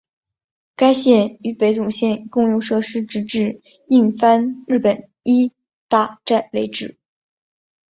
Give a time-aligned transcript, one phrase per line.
[0.75, 5.51] 该线与北总线共用设施直至印幡日本医
[5.89, 6.97] 大站为止。